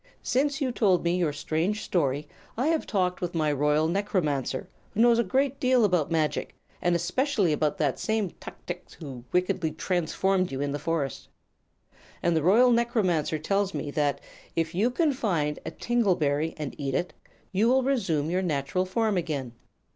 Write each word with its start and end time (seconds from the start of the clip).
"Since 0.23 0.61
you 0.61 0.71
told 0.71 1.03
me 1.03 1.15
your 1.17 1.31
strange 1.31 1.83
story 1.83 2.27
I 2.57 2.69
have 2.69 2.87
talked 2.87 3.21
with 3.21 3.35
my 3.35 3.51
Royal 3.51 3.87
Necromancer, 3.87 4.67
who 4.95 4.99
knows 5.01 5.19
a 5.19 5.23
good 5.23 5.59
deal 5.59 5.85
about 5.85 6.09
magic, 6.09 6.55
and 6.81 6.95
especially 6.95 7.53
about 7.53 7.77
that 7.77 7.99
same 7.99 8.31
tuxix 8.39 8.93
who 8.93 9.23
wickedly 9.31 9.69
transformed 9.71 10.51
you 10.51 10.59
in 10.59 10.71
the 10.71 10.79
forest. 10.79 11.27
And 12.23 12.35
the 12.35 12.41
Royal 12.41 12.71
Necromancer 12.71 13.37
tells 13.37 13.75
me 13.75 13.91
that 13.91 14.19
if 14.55 14.73
you 14.73 14.89
can 14.89 15.13
find 15.13 15.59
a 15.67 15.69
tingle 15.69 16.15
berry, 16.15 16.55
and 16.57 16.73
eat 16.79 16.95
it, 16.95 17.13
you 17.51 17.67
will 17.69 17.83
resume 17.83 18.31
your 18.31 18.41
natural 18.41 18.87
form 18.87 19.17
again. 19.17 19.51